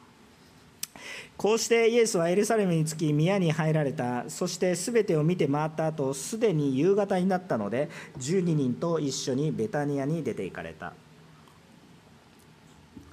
[1.37, 4.29] こうしてイエスはエルサレムに着き宮に入られた。
[4.29, 10.93] そして全てを見て回った後すでに夕方になったので12人と一緒にベタニアに出て行かれた。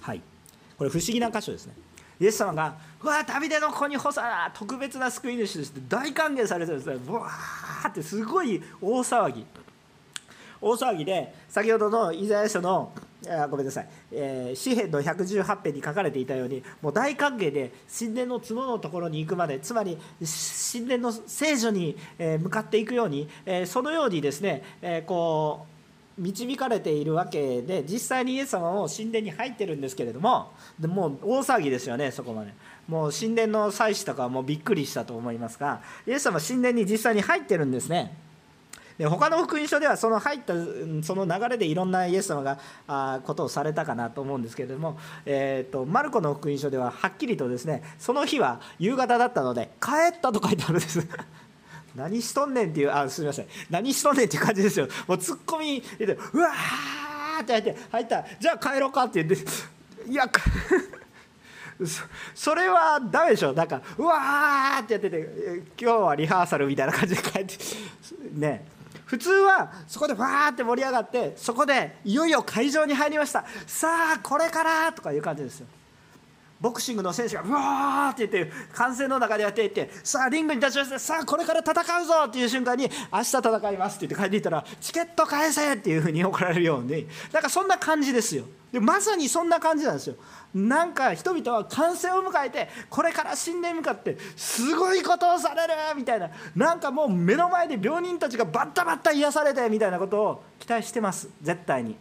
[0.01, 0.21] はい。
[0.77, 1.73] これ不思議な箇所ですね。
[2.19, 6.97] イエス様が「うわ旅での子に干さ特別な救い主です」って大歓迎されてるんですね。
[7.05, 9.45] ブワーってすごい大騒ぎ。
[10.61, 12.91] 大騒ぎで先ほどのイザヤ書の
[13.29, 19.97] あごめんなさい、えー、詩篇の118編に書かれていたようにもう大歓迎で神殿の角のところに行くまでつまり
[20.71, 25.75] 神殿の聖女に向かっていくように、え、そのようにですね、え、こう
[26.17, 32.53] 導かれているわけで実際にイエス様も神殿に入ってるんですけれどもでもう大騒ぎですよねそこまで。
[32.87, 38.15] もう神殿の祭司とかはもうびっくりしたと思いますがイエス様神殿に実際に入ってるんですね。
[38.97, 40.53] で他の福音書ではその入った
[41.03, 51.05] その流れでいろんなイエス様があことをされたかなと思うんですけれども、えーと、マルコの福音書でははっきりとですねその日は夕方だったので帰ったと書いてあるんです。
[51.95, 53.47] 何しとんねんっていうあすみません。
[53.69, 54.87] 何しとんねんっていう感じですよ。
[55.07, 58.25] もうツッコミ入れてうわーって入って入った。
[58.39, 59.45] じゃあ帰ろうかって言って
[60.09, 60.27] いや
[62.33, 63.53] それはダメでしょ。
[63.53, 67.55] なんかうわーってやってて今日はリハーサルみたいな感じで帰って
[68.33, 68.74] ね。
[69.05, 73.45] 普通はそこでわーって盛り上がってそこでいよいよ会場に入りました。
[73.67, 75.67] さあこれからとかいう感じですよ。
[76.59, 88.45] ボクシングの選手がうわーって言って歓声の中でやっていってさあリングに立ちましたさあこれから戦うぞっていう瞬間に明日戦いますって言って帰っていったらチケット返せっていうふうに怒られるようになんかそんな感じですよ。
[88.71, 90.15] でまさにそんな感じなんですよ。
[90.53, 101.29] なんか人々は完成を迎えてこれから死んで向かってすごいことをされるみたいななんかもう目の前で病人たちがバッタバッタ癒されてみたいなことを期待してます。
[101.41, 101.97] 絶対に。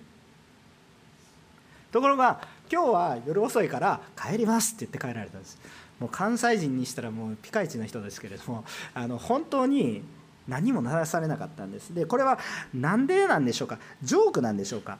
[1.91, 2.41] ところが
[2.75, 5.57] 今日は夜遅いから帰りますって言って帰られたんです。
[6.01, 10.03] もう関西人にしたらもうピカイチな人ですけれども あの本当に
[10.49, 11.95] 何もならされなかったんです。
[11.95, 12.37] でこれは
[12.75, 13.79] 何でなんでしょうか？
[14.03, 14.99] ジョークなんでしょうか？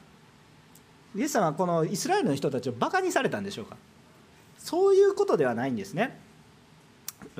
[1.17, 3.75] イエス様はこのイスラエルの人たちをバカにされたんでしょうか？
[4.57, 6.17] そういうことではないんですね。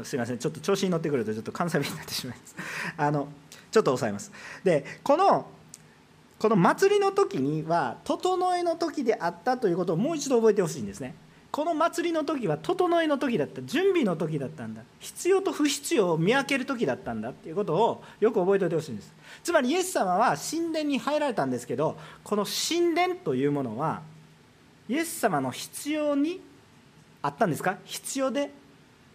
[0.03, 0.37] すいません。
[0.37, 2.55] ちょっと調子に乗ってくるとちょっと関西弁になってしまいます。
[2.97, 3.29] あの
[3.71, 4.33] ちょっと抑えます。
[4.65, 5.47] でこの
[6.37, 11.15] この祭りの時には整えの時であったということをもう一度覚えてほしいんですね。
[11.51, 13.61] この祭りの時は整えの時だった。
[13.61, 14.81] 準備の時だったんだ。
[14.99, 19.13] 必要と不必要を見分ける時だったんだっていうことをよく覚えておいてほしいんです。
[19.41, 24.01] つまりイエス様は神殿に入られたんですけどこの神殿というものは
[24.89, 26.41] イエス様の必要に
[27.21, 27.77] あったんですか？
[27.85, 28.51] 必要で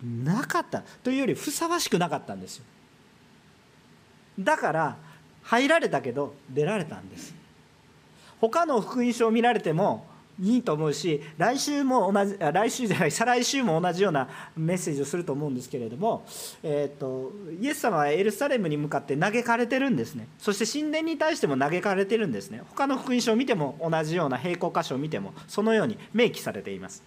[0.03, 2.65] なかったというよりふさわしくなかったんですよ。
[4.39, 4.97] だから
[5.51, 7.35] 入られたけど出られたんです。
[8.41, 10.07] 他の福音書を見られても
[10.41, 16.25] いいと思うし来週も同じ来週じゃない再来週も同じようなメッセージをすると思うんですけれども、
[16.63, 20.29] えーと、イエス様はエルサレムに向かって嘆かれてるんですね。
[20.39, 22.63] そして神殿に対しても嘆かれてるんですね。
[22.71, 27.03] 他の福音書を見ても同じような並行箇所を見てもそのように明記されています。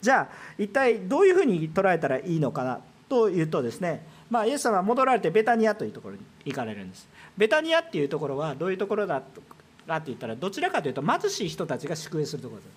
[0.00, 0.28] じゃあ
[0.58, 7.08] 一体どういうふうに捉えたらいいのかなというとですねまあ、イエス様は戻られてベタニアというところに行かれるんです。
[7.38, 9.22] ベタニアっていうところはどういうところだ
[9.86, 12.70] かって言ったらどちらかというと貧しい人たちが宿営するところです。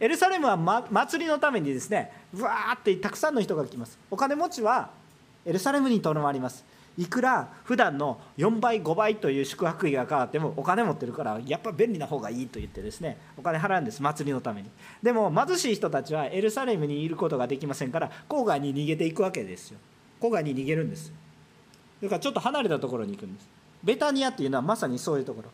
[0.00, 3.96] エルサレムは、ま、祭りのためにですねうわーってたくさんの人が来ます。
[4.10, 4.90] お金持ちは
[5.46, 6.64] エルサレムにとどまります。
[6.98, 14.70] いくら普段の4倍5倍という宿泊費が変わってもお金持ってるからやっぱ便利な方がいいと言ってですねお金払うんです祭りのために。
[15.02, 19.78] でも貧しい人たちはエルサレムにいることができませんから郊外に逃げていくわけですよ。
[20.20, 21.12] 郊外に逃げるんです。
[22.02, 23.53] だからちょっと離れたところに行くんです。
[23.84, 25.50] ベタニアっていうのはまさにそういうところ。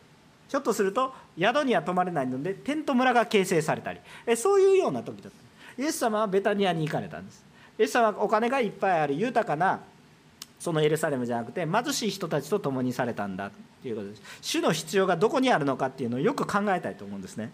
[0.49, 3.99] ひょっとすると宿には泊まれないのでテント村が形成されたり。
[4.35, 5.31] そういうような時だっ
[5.77, 5.81] た。
[5.81, 7.45] イエス様はベタニアに行かれたんです。
[7.77, 9.79] イエス様はお金がいっぱいある豊かな
[10.59, 13.49] そのエルサレムじゃなくて貧しい人たちと共にされたんだ
[13.81, 14.21] ということです。
[14.41, 17.51] 主の必要がどこにあるのかっていうのをよく考えたいと思うんですね。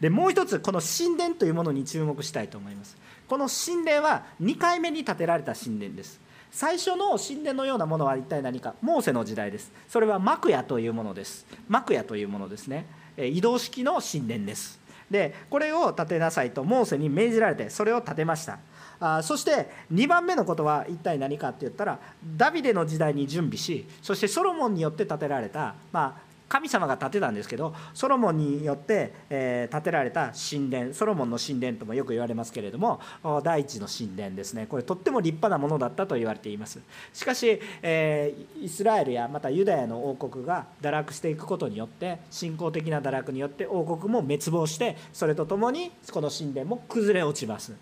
[0.00, 2.96] でもう一つこの神殿というものに注目したいと思います。
[3.26, 6.20] この神殿は2回目に建てられた神殿です。
[6.50, 8.74] 最初の神殿のようなものは一体何か？
[8.80, 9.70] モーセの時代です。
[9.88, 11.46] それは幕屋というものです。
[11.68, 12.86] 幕屋というものですね。
[13.18, 14.78] 移動式の神殿です。
[15.10, 18.58] でこれを建てなさいとモーセに命じられてそれを建てました。
[18.98, 21.98] あそして2番目のことは一体何かって言ったら
[22.36, 33.00] ダビデの時代に準備しそしてソロモンによって建てられた、まあ、神様が建てたんですけどソロモンによって、え、建てられた神殿ソロモンの神殿ともよく言われますけれども
[33.42, 34.66] 第一の神殿ですね。
[34.66, 36.80] これとっても立派なものだったと言われています。
[37.12, 47.74] しかし、え、イスラエルやまたユダヤの王国が堕落していくことによって信仰的な堕落によって王国も滅亡してそれとともにこの神殿も崩れ落ちます。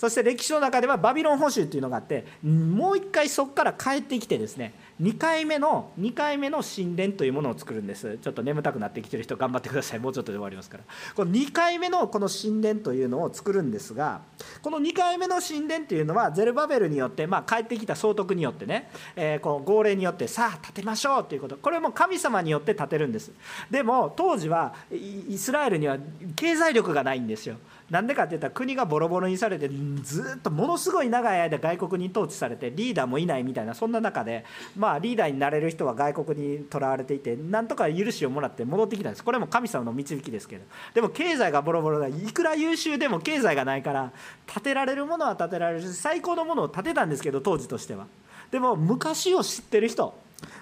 [0.00, 8.18] そして歴史の中ではバビロン捕囚っていうのがあってもう一回そこから帰ってきてですね2回目の2回目の神殿というものを作るんです。
[8.18, 9.98] ちょっと眠たくなってきてる人頑張ってください。
[9.98, 10.84] もうちょっとで終わりますから。
[11.14, 14.20] この2回目のこの神殿というのを作るんですが
[14.62, 21.56] この2回目の神殿というのはゼルバベルによって、まあ、帰ってきた総督によってね、えー、この号令によってさあ建てましょうということ。
[21.56, 23.32] これも神様によって建てるんです。
[23.70, 25.96] でも当時はイスラエルには
[26.36, 27.56] 経済力がないんですよ。
[27.90, 29.68] なんでかって言ったら国がボロボロにされて
[30.02, 34.44] ずっとものすごい長い間外国に統治されてリーダーもいないみたいなそんな中で
[34.76, 39.24] まあリーダーになれる人は外国にとらわれていてなんとか許しをもらって戻ってきたんです。
[39.24, 40.64] これも神様の導きですけど。
[40.94, 44.12] でも経済がボロボロだいくら優秀でも経済がないから
[44.46, 48.06] 建てられるものは建てられるし最高のものを建てたんですけど当時としては。
[48.50, 50.14] でも昔を知ってる人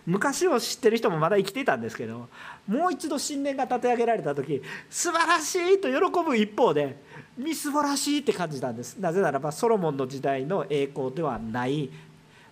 [0.06, 2.28] 昔を知ってる人もまだ生きてたんですけど
[2.66, 6.96] もう一度神殿が建て上げられた時素晴らしいと喜ぶ一方で
[7.38, 8.96] みすぼらしいって感じたんです。
[8.96, 11.88] なぜならばソロモンの時代の栄光ではない、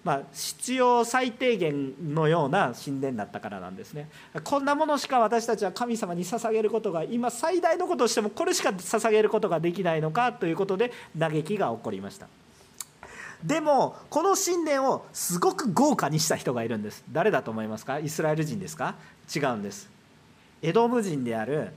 [0.05, 4.09] まあ、必要最低限のような神殿だったからなんですね。
[4.45, 12.29] こんなものしか私たちは神様に捧げることが今最大のこととしてもこれしか捧げることができないのかということで嘆きが起こりました。
[13.45, 17.05] でもこの神殿をすごく豪華にした人がいるんです。
[17.13, 17.99] 誰だと思いますか？
[17.99, 18.95] イスラエル人ですか？
[19.35, 19.91] 違うんです。
[20.63, 21.71] エドム人である、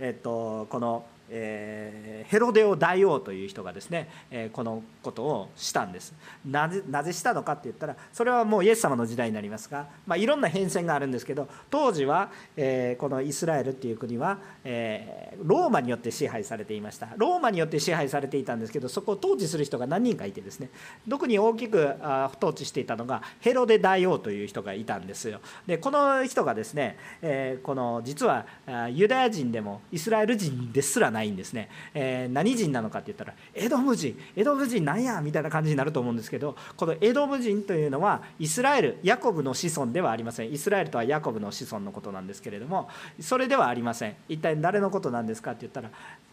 [0.00, 6.14] えっと、このえー、ヘロデオ大王という人がですね、えー、このことをしたんです。
[6.44, 17.08] なぜなぜしたのかって言ったらそれはもうイエス様の時代になりますが、まあ、いろんな変遷があるんですけど当時は、えー、このイスラエルっていう国は、えローマによって支配されていました。
[17.16, 20.70] ローマによって支配されていたんですけどそこを統治する人が何人かいてですね
[21.08, 25.40] 特に大きくあ統治していたのがヘロデ大王という人がいたんですよ。
[25.66, 28.46] でこの人がですね、えこの実は
[28.92, 40.52] ユダヤ人でもイスラエル人ですらないんですね、えー、何人なのかって言ったらエドム人エドム人なんやみたいな感じになると思うんですけどこのエドム人というのはイスラエルヤコブの子孫ではありません。
[40.52, 42.88] イスラエルとはヤコブの子孫のことなんですけれども
[43.20, 44.16] それではありません。
[44.28, 45.90] 一体誰のことなんですかって言ったら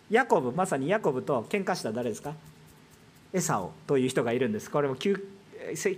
[0.10, 2.34] ヤコブまさにヤコブと喧嘩した誰ですか？
[3.32, 4.70] エサオという人がいるんです。
[4.70, 4.96] これも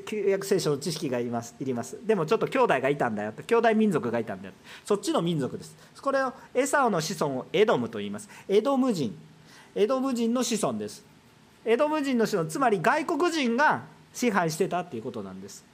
[0.05, 1.97] 旧約聖書の知識がいますいります。
[2.05, 4.53] でもちょっと兄弟がいたんだよ兄弟民族がいたんだよ
[4.83, 5.75] そっちの民族です。
[6.01, 8.29] これをエサオの子孫をエドムと言います。
[8.47, 9.17] エドム人。
[9.73, 11.03] エドム人の子孫です。
[11.65, 15.65] エドム人の子孫つまり外国人が支配してたっていうことなんです。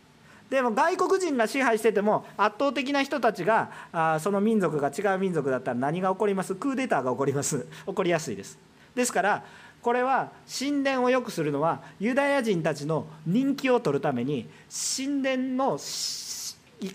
[0.50, 6.56] でも外国人が支配してても圧倒的な人たちがあその民族が違う民族だったら何が起こります？
[6.56, 7.68] クーデターが起こります。
[7.86, 8.58] 起こりやすいです。
[8.96, 9.44] ですから
[9.82, 15.80] これは神殿を良くするのはユダヤ人たちの人気を取るために神殿の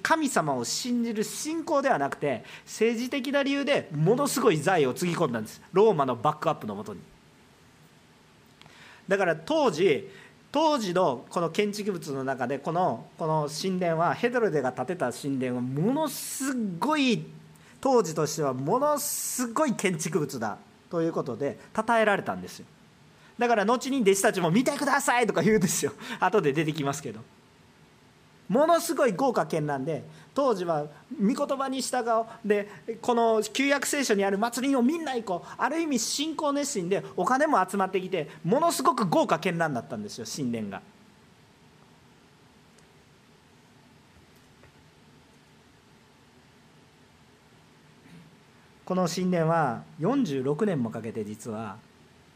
[0.03, 5.61] 神様を信じる信仰ではなくて政治的な理由でものすごい財をつぎ込んだんです。
[5.73, 7.01] ローマのバックアップのもとに。
[9.07, 10.09] だから当時
[10.51, 17.25] 当時のこの建築物の中でこのこの神殿はヘドロデが建てた神殿はものすごい
[17.81, 20.59] 当時としてはものすごい建築物だ
[20.91, 22.67] ということで称えられたんですよ。
[23.39, 25.93] だから後に弟子たちも見てくださいとか言うんですよ。
[26.21, 27.21] 後で出てきますけど。
[28.49, 30.87] ものすごい豪華絢爛で当時は
[31.21, 32.25] 御言葉に従う。
[32.49, 32.69] で
[33.03, 40.81] この旧約聖書にある祭りをみんな行こうある意味信仰熱心でお金も集まってきてものすごく豪華絢爛だったんですよ神殿が。
[48.85, 51.77] この神殿は46年もかけて実は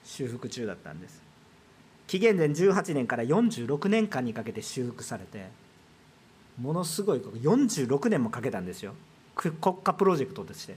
[0.05, 1.23] 修復中だったんです。
[2.07, 5.49] 紀元前18年から46年間にかけて修復されて
[6.61, 8.95] ものすごい46年もかけたんですよ。
[9.35, 10.77] 国家プロジェクトとして。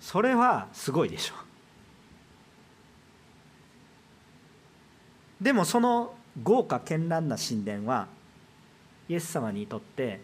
[0.00, 1.34] それはすごいでしょ。
[5.40, 8.06] でもその豪華絢爛な神殿は
[9.08, 10.20] イエス様にとって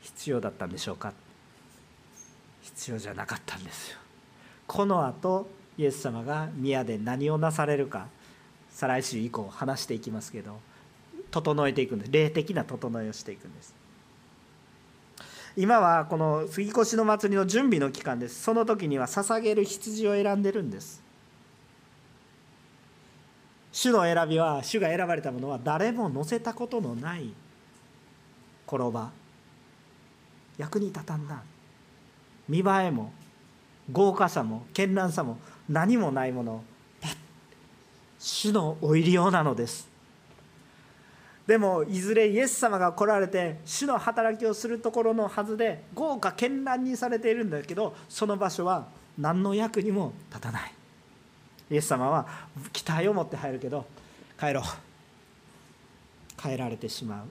[0.00, 1.12] 必要だったんでしょうか。
[2.62, 3.98] 必要じゃなかったんですよ。
[4.66, 5.48] このあと
[5.78, 8.08] イエス様が宮で何をなされるか
[8.70, 10.58] 再来週以降話していきますけど
[11.30, 12.12] 整えていくんです。
[12.12, 13.74] 霊的な整えをしていくんです。
[15.56, 18.42] 今はこの杉越の祭りの準備の期間です。
[18.42, 21.02] その時には捧げる羊を選んでるんです。
[23.72, 27.32] 主の選びは主が選ばれたものは誰も乗せたことのない
[28.66, 29.10] 転ば
[30.56, 31.42] 役に立たんな
[32.48, 33.12] 見栄えも
[33.92, 35.38] 豪華さも絢爛さも
[35.68, 36.64] 何もないもの。
[38.18, 39.88] 主のお入りようなのです。
[41.46, 50.72] でもいずれイエス様が来られて主の働きをするところのはずで豪華絢爛にされているんだけどその場所は何の役にも立たない。
[51.70, 52.26] イエス様は
[52.72, 53.86] 期待を持って入るけど
[54.38, 54.64] 帰ろう。
[56.40, 57.26] 帰られてしまう。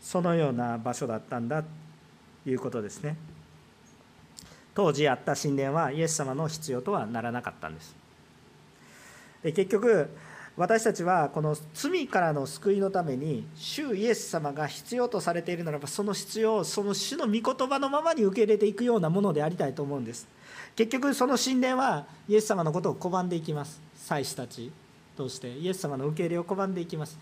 [0.00, 1.68] そのような場所だったんだと
[2.46, 3.16] いうことですね。
[4.78, 7.96] 当時あった神殿はイエス様の必要とはならなかったんです。
[9.42, 10.08] で結局
[10.56, 20.28] 私たちはこの罪からの救いのために主イエス様が必要とされているならばその必要をその主の御言葉のままに受け入れていくようなものでありたいと思うんです。
[20.76, 23.80] 結局その神殿はイエス様のことを拒んでいきます。
[23.96, 24.70] 祭司たち
[25.16, 25.58] として？
[25.58, 27.18] イエス様の受け入れを拒んでいきます。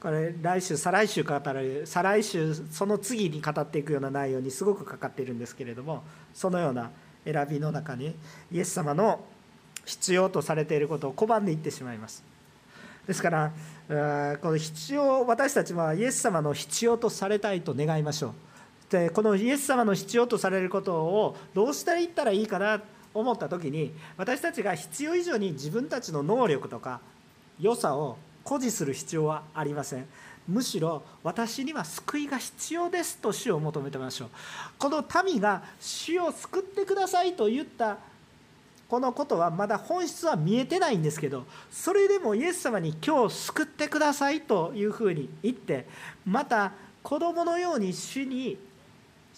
[0.00, 6.90] これ来週再来週語る再来週その次に語っていくような内容にすごくかかっているんですけれどもそのような
[7.24, 8.14] 選びの中に
[8.52, 9.24] イエス様の
[9.84, 12.22] 必要とされていることを拒んでいってしまいます。
[13.06, 13.52] ですから
[14.40, 18.32] この必要私たちはイエス様の必要とされたいと願いましょう。
[18.92, 22.84] でこのイエス様の必要とされることをどうしたら言ったらいいかなと
[23.14, 27.00] 思った時に私たちが必要以上に自分たちの能力とか
[27.58, 28.16] 良さを
[28.48, 30.06] 誇示する必要はありません。
[30.48, 34.28] むしろ私には救いが必要ですと主を求めてましょう。
[34.78, 37.98] この民が主を救ってくださいと言った
[38.88, 45.86] このことはまだ本質は見えてないんですけどそれでもイエス様に今日救ってくださいというふうに言って
[46.24, 46.72] また
[47.02, 48.56] 子供のように主に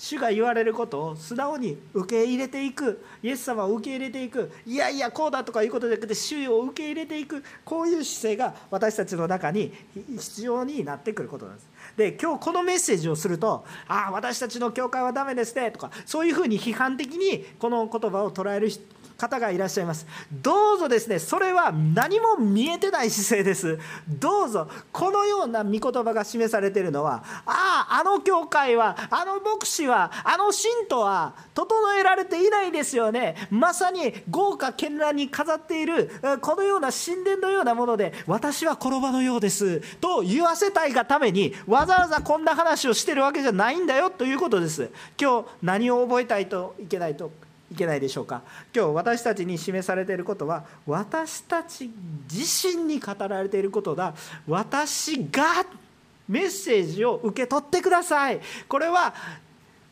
[0.00, 3.04] 主が言われることを素直に受け入れていく。
[3.22, 4.50] イエス様を受け入れていく。
[4.64, 7.44] いやいやこうだとかいうことじゃなくて主を受け入れていく。
[7.66, 11.68] こういう姿勢が私たちの中に必要になってくることなんです。
[11.98, 18.82] で今日このメッセージをすると「ああ私たちの教会はダメですね」とかそういうふうに批判的にこの言葉を捉える人
[19.20, 20.06] 方がいらっしゃいます。
[20.32, 23.78] どうぞですねそれは何も見えてない姿勢です。
[24.08, 33.36] どうぞこのような御言葉が示されているのはあああの教会はあの牧師はあの信徒は整えられていないですよね。
[33.50, 36.10] まさに豪華絢爛に飾っている
[36.40, 39.80] このような神殿のようなもので私は転ばのようです。
[40.00, 44.90] と言わせたいがためにわざわざこんな話をしてるわけじゃないんだよということです。
[45.20, 47.30] 今日何を覚えたいといけないと
[47.70, 48.42] いけないでしょうか。
[48.74, 51.90] 今日私たちに示されていることは私たち
[52.30, 54.14] 自身に語られていることだ。
[54.48, 55.64] 私が
[56.28, 58.40] メッセージを受け取ってください。
[58.68, 59.14] これは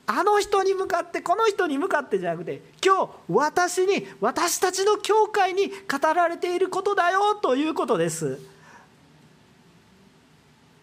[0.06, 8.40] あの人に向かってこの人に向かってじゃなくて今日私に私たちの教会に語られていることだよということです。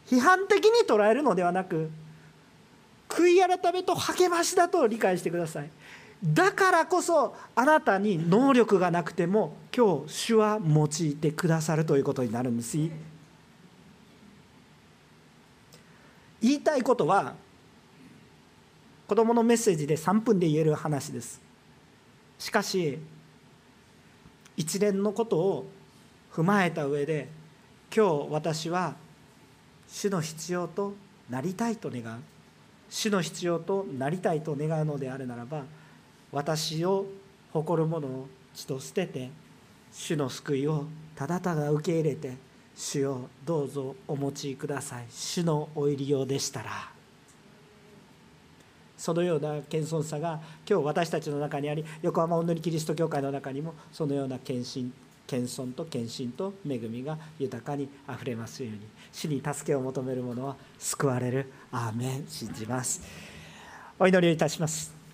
[0.07, 1.89] 批判的に捉えるのではなく
[3.09, 5.69] 悔い改めと励ましだと理解してください。
[6.23, 12.77] だからこそあなたに能力がなくても今日主は用いてくださるということになるんです。
[16.41, 17.35] 言いたいことは
[19.07, 21.41] 子どものメッセージで3分で言える話です。
[22.39, 22.99] しかし
[24.57, 25.65] 一連のことを
[26.33, 27.27] 踏まえた上で
[27.95, 28.95] 今日私は
[29.87, 30.93] 主の必要と
[31.29, 32.21] なりたいと願う。
[32.89, 35.63] 主の必要となりたいと願うのであるならば
[36.35, 37.05] 私を
[37.53, 39.29] 誇るものを血と捨てて
[39.89, 40.83] 主の救いを
[41.15, 42.35] ただただ受け入れて
[42.75, 45.05] 主をどうぞお持ちください。
[45.09, 46.91] 主のお入りようでしたら。
[48.97, 54.91] そのような謙遜さが今日私たちの中にあり横浜おんのりキリスト教会の中にもそのような献身
[55.27, 58.79] 謙遜と献身と恵みが豊かにあふれますように。
[59.13, 61.49] 主に助けを求める者は救われる。
[61.71, 62.25] アーメン。
[62.27, 63.01] 信じます。
[63.97, 64.94] お祈りをいたします。